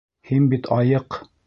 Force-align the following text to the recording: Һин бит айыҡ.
Һин 0.29 0.47
бит 0.53 0.71
айыҡ. 0.79 1.23